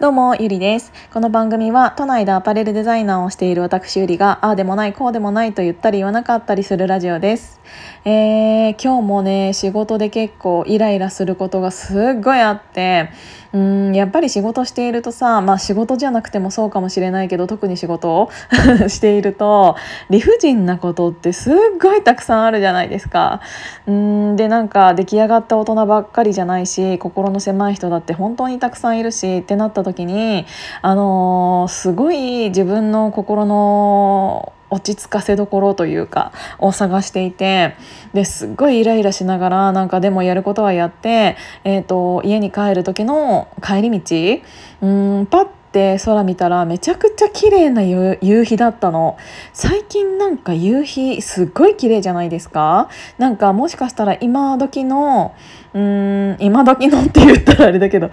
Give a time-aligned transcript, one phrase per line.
[0.00, 0.92] どうも、ゆりです。
[1.12, 7.60] この番組は都内でアパレルデザイナーをしている私ゆりが、ああでもない、こうでもないと言ったり言わなかったりするラジオです。
[8.04, 13.10] えー、今日もね、仕事で結構イライラすることがすっごいあって、
[13.54, 18.30] うんやっぱり仕事しているとさまあ仕事じゃなくてもそうかもしれないけど特に仕事を
[18.88, 19.76] していると
[20.10, 23.40] 理不尽なことってすっごいたくさんあるじゃないですか。
[23.86, 30.46] うんでなんか出来上がった大人ばっかりじゃないし心の狭い人だって本当にたくさんいるしってなった時に
[30.82, 37.76] あのー、すごい自分の心の落ち着かせどころというかを探していて
[38.12, 44.42] ですっごいイライラしながらなんかでもやることはやって、えーと、家に帰る時の帰り道
[44.82, 44.86] う
[45.22, 49.18] んパッて空見たらめちゃくちゃ綺麗な夕日だったの。
[49.52, 52.88] 最近なんか夕日すっごい綺麗じゃないですか。
[53.18, 55.34] なんかもしかしたら今時の
[55.74, 58.10] うーん今時のって言ったらあれだけどう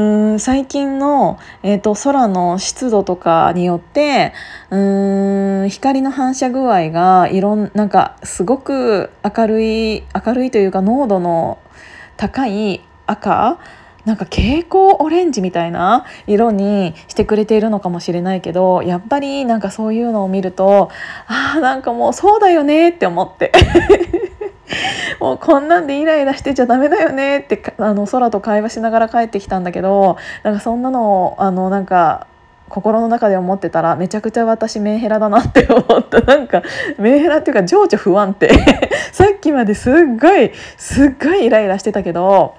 [0.00, 4.32] ーん最近の、えーと、空の湿度とかによって
[4.70, 11.58] うん光の反射具合がいろんなんかすごく明るい明るいというか濃度の
[12.16, 13.58] 高い赤
[14.06, 20.90] なんか蛍光オレンジみたいな色にしてくれているのかもしれないけどやっぱりなんかそういうのを見ると
[21.26, 23.52] あーなんかもうそうだよねって思って。
[25.20, 32.26] もうこんなんでイライラしてちゃダメだよねってあの空と会話しながら帰ってきたんだけどなんかそんなのあのなんか
[32.68, 36.20] 心の中で思ってたらめちゃくちゃ私メンヘラだなって思った。
[36.24, 36.62] なんか
[36.96, 38.48] メンヘラっていうか情緒不安定。
[39.12, 42.54] さっきまですっごいすっごいイライラしてたけど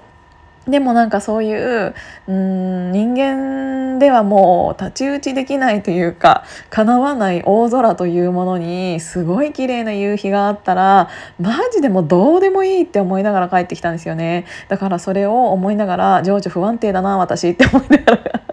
[0.68, 1.94] でもなんかそういう
[2.26, 14.46] うん人間ではもう太刀打ちできないというか叶わない大空というものにすごい綺麗な夕日があったらマジでもどうでもいいって思いながら帰ってきたんですよね。
[14.68, 18.43] だからそれを思いながら情緒不安定だな私って思いながら。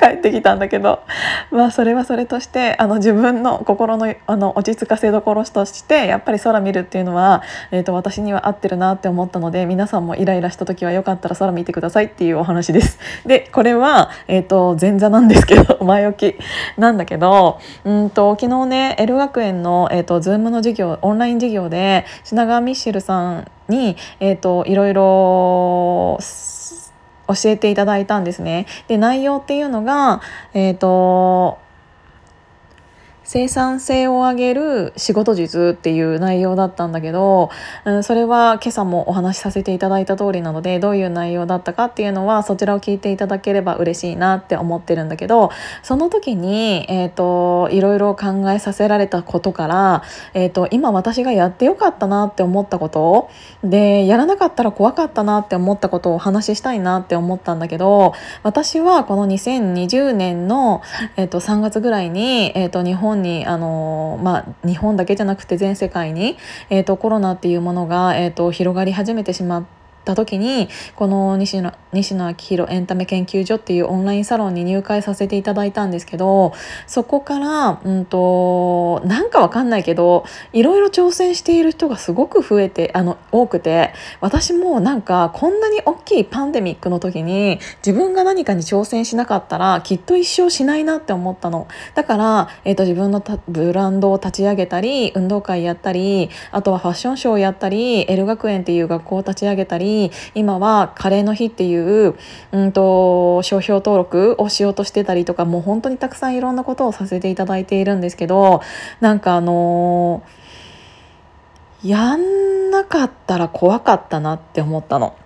[0.00, 1.02] 帰ってきたんだけど
[1.50, 12.98] まあそれはそれとしてあの自分の心のあの落ち着かせどころとしてやっぱり空見るっていうのは、えーと、私には合ってるなって思ったので皆さんもイライラした時はよかったら空見てくださいっていうお話です。
[13.26, 16.38] でこれは、えーと、前座なんですけど 前置き
[16.78, 26.18] なんだけどうんと昨日ね L 学園の、えーと、Zoom の授業オンライン授業で品川ミッシェルさんに、えー、といろいろ
[27.34, 28.66] 教えていただいたんですね。
[28.88, 30.20] で内容っていうのが、
[30.54, 31.58] えーと
[33.32, 37.50] 生産性を上げる仕事術っていう内容だったんだけど、
[37.84, 45.52] うん、それは今朝もお話しさせていただいた通りなのでどういう内容だったかっていうのはそちらを聞いていただければ嬉しいなって思ってるんだけど
[45.84, 50.02] その時に、えーと、いろいろ考えさせられたことから、
[50.34, 53.30] えーと、今私がやってよかったなって思ったこと
[53.62, 58.12] でやらなかったら怖かったなって思ったことをお話ししたいなって思ったんだけど
[58.42, 60.82] 私はこの2020年の、
[61.16, 66.36] えーと、3月ぐらいに、えー、と日本にあの、まあ、日本だけじゃなくて全世界に、
[66.70, 69.79] えーと、コロナっていうものが、えーと広がり始めてしまって。
[70.04, 76.52] た時にこの西野西野昭弘エンタメ研究所っていうオンラインサロンに入会させていただいたんですけど
[76.86, 91.66] そこから、うんと、なんかわかんないけどいろいろ挑戦している人がすごく増えてあの多くて私もなんかこんなに大きいパンデミックの時に自分が何かに挑戦しなかったらきっと一生しないなって思ったの。
[91.94, 99.89] だから、えーと、自分のブランドを立ち上げたり運動会やったりあとはファッションショーをやったり L 学園っていう学校を立ち上げたり
[100.34, 102.14] 今はカレーの日っていう、
[102.52, 108.62] うんと、商標登録をしようとしてたりとかもう本当にたくさんいろんなことをさせていただいているんですけど
[109.00, 115.16] なんかあのー、やんなかったら怖かったなって思ったの。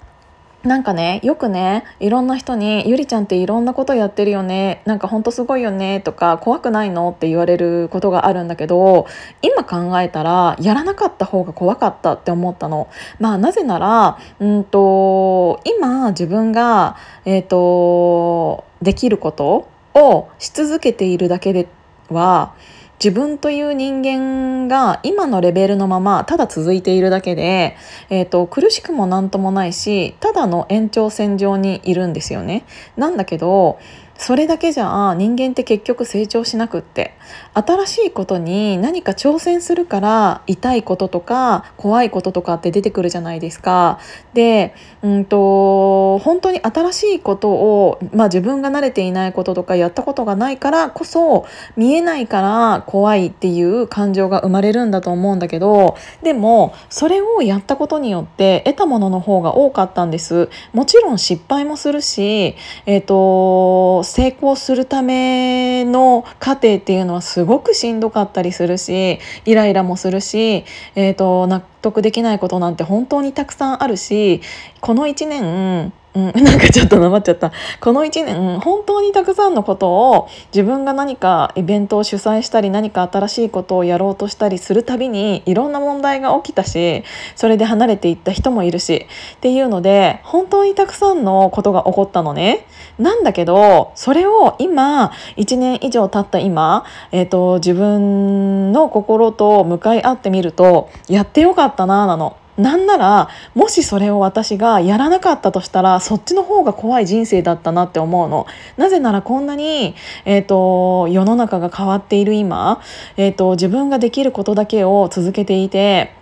[0.65, 9.07] なんかねよくねいろんな人に「ゆりちゃんっていろんなことやってるよねなんかほんとすごいよね」とか「怖くないの?」って言われることがあるんだけど
[9.43, 12.89] 今考えたらやらなかった方が怖かったって思ったの。
[13.21, 21.67] まあなぜならうんと今自分が、えーとできることをし続けているだけで
[22.11, 22.53] は
[23.03, 27.77] 自分という人間が今のレベルのままただ続いているだけで、
[28.09, 32.65] えーと、苦しくも何ともないしただの延長線上にいるんですよね。
[32.97, 33.79] なんだけど
[34.17, 37.15] それだけじゃ人間って結局成長しなくって
[37.53, 43.99] 新しいことに何か挑戦するから痛いこととか怖いこととかって出てくるじゃないですか。
[44.33, 51.47] で、うんと、本当に新しいことを、まあ、自分が慣れていないこととかやったことがないからこそ
[51.77, 60.49] 見えないから怖いっていう感情が生まれるんだと思うんだけどでもそれをやったことによって得たものの方が多かったんです。
[60.73, 62.57] もちろん失敗もするし、
[62.87, 70.65] えーと成功するための過程っていうのはすごくしんどかったりするしイライラもするし、
[70.95, 74.41] えーと、納得できないことなんて本当にたくさんあるし
[74.81, 77.51] この1年うん、 なんかちょっとなまっちゃった
[77.81, 87.03] この1年本当にたくさんのことを自分が何かイベントを主催したり何か新しいことをやろうとしたりするたびにいろんな問題が起きたし
[87.35, 89.07] それで離れていった人もいるし
[89.37, 92.67] っていうので本当にたくさんのことが起こったのね。
[92.99, 102.37] なんだけどそれを今1年以上経った今、えーと、自分の心と向かい合ってみるとやってよかったななの。
[102.57, 108.47] なんならもしそれを私がやらなかったとしたらそっちの方が怖い人生だったなって思うの。
[108.77, 112.81] なぜならこんなに、えーと、世の中が変わっている今、
[113.17, 116.13] えーと自分ができることだけを続けていて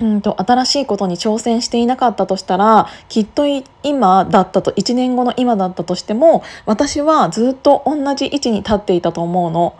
[0.00, 3.44] うんと新しいことに挑戦していなかったとしたらきっと
[3.82, 9.76] 今だったと1年後の今だったとしても私はずっと同じ位置に立っていたと思うの。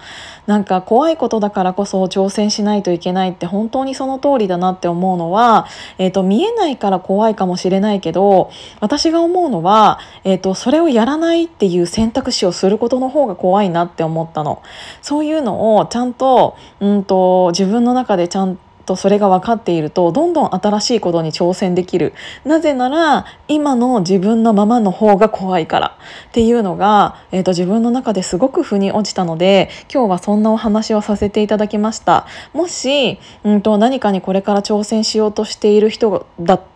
[0.47, 5.67] なんか怖いことだからこそ挑戦しないといけないって本当にその通りだなって思うのは、
[5.97, 14.63] えーと、見えないから怖いかもしれないけど私が思うのは、えーとそれをやらないっていう選択肢をすることの方が怖いなって思ったの。
[15.01, 22.13] そういうのをちゃんと,、うんと自分の中でちゃんととそれが分かっているとどんどん新しいことに挑戦できる。
[22.45, 25.97] なぜなら今の自分のままの方が怖いから。
[26.29, 32.27] っていうのが、えーと、自分の中ですごく腑に落ちたので今日はそんなお話をさせていただきました。
[32.53, 36.74] もし、うんと、何かにこれから挑戦しようとしている人だった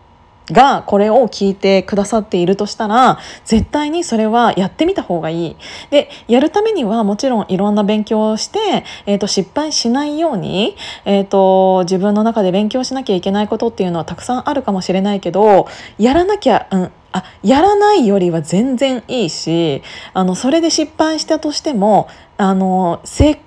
[0.51, 5.55] がこれを聞いてくださっているとしたら絶対にそれはやってみた方がいい。
[5.89, 10.75] でやるためにはもちろんいろんな勉強をして、えーと、失敗しないように、
[11.05, 15.67] えーと、自分の中で勉強しなきゃいけないことっていうのはたくさんあるかもしれないけど
[15.97, 19.81] やらなきゃ、うん、あやらないよりは全然いいし
[20.13, 22.07] あのそれで失敗したとしても
[22.37, 23.39] あの成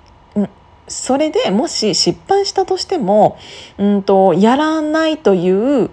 [0.87, 3.37] それでもし失敗したとしても、
[3.77, 5.49] うんとやらないとい
[5.85, 5.89] う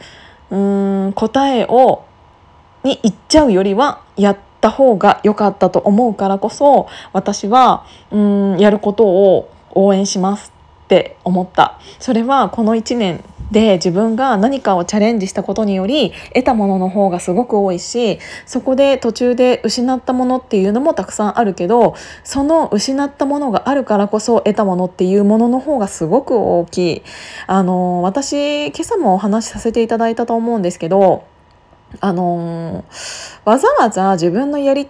[0.50, 2.05] うーん答えを
[2.82, 10.52] に行っちゃうよりはやった方が良かったと思うからこそ私はうんやることを応援します
[10.85, 11.79] って思った。
[11.99, 21.94] それはこの1年で自分が何かをチャレンジしたことにより得たものの方がすごく多いしそこで途中で失ったものっていうのもたくさんあるけど
[22.25, 27.02] その失ったものがあるからこそ得たものっていうものの方がすごく大きい。
[27.47, 31.25] あの私今朝もお話しさせていただいたと思うんですけど
[32.00, 32.85] あの
[33.44, 34.88] わざわざ自分のやり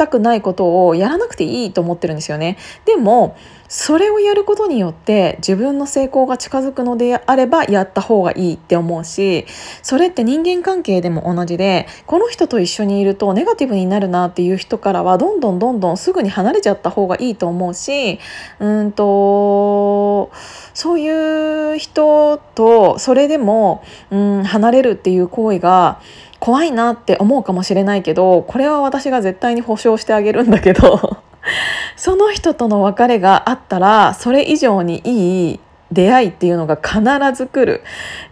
[0.00, 2.56] たくないことをやらなくていいと思ってるんですよね。
[2.86, 3.36] でも
[3.68, 9.46] それをやることによって自分の成功が近づくのであればやった方がいいって思うし
[9.82, 18.18] それって人間関係でも同じでこの人と一緒にいるとネガティブになるなっていう人からはどんどんどんどんすぐに離れちゃった方がいいと思うし
[18.58, 20.32] うんと
[20.74, 26.00] そういう人とそれでも、うん、離れるっていう行為が
[26.40, 31.18] 怖いなって思うかもしれないけどこれは私が絶対に保証してあげるんだけど
[31.96, 35.60] その人との別れがあったらそれ以上にいい
[35.92, 37.00] 出会いっていうのが必
[37.34, 37.82] ず来る。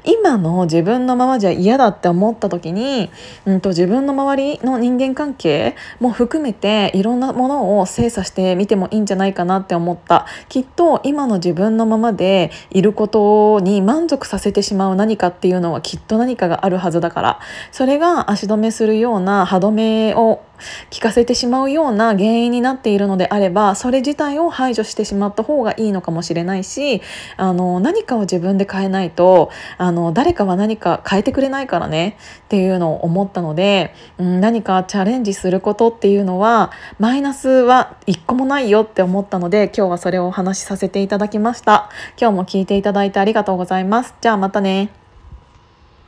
[0.05, 3.11] 今の自分のままじゃ嫌だって思った時に、
[3.47, 10.27] うんと、自分の周りの人間関係も含めていろんなものを精査してみてもいいんじゃないかなって思った。
[10.49, 17.41] きっと今の自分のままでいることに満足させてしまう何かっていうのはきっと何かがあるはずだから。
[17.73, 20.43] それが足止めするような歯止めを
[20.91, 27.03] 聞かせてしまうような原因になっているのであればそれ自体を排除してしまった方がいいのかもしれないし
[27.37, 41.91] あの何かを自分で変えないとあの誰かは何か変えてくれないからねっていうのを思ったので、うん、何かチャレンジすることっていうのはマイナスは一個もないよって思ったので今日はそれをお話しさせていただきました。
[42.21, 44.15] 今日も聞いていただいてありがとうございます。
[44.21, 45.08] じゃあまたね。